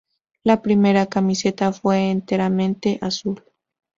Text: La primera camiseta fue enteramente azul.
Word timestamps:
La 0.43 0.63
primera 0.63 1.05
camiseta 1.05 1.71
fue 1.71 2.09
enteramente 2.09 2.97
azul. 3.03 3.43